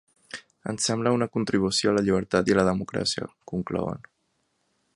Ens 0.71 0.87
sembla 0.89 1.11
una 1.17 1.27
contribució 1.35 1.91
a 1.91 1.93
la 1.97 2.03
llibertat 2.07 2.49
i 2.53 2.57
la 2.61 2.65
democràcia, 2.69 3.29
conclouen. 3.53 4.05